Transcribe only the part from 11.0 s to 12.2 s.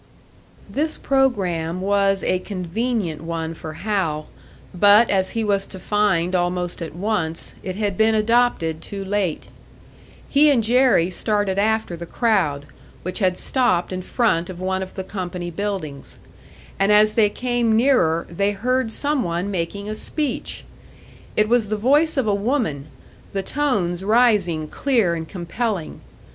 started after the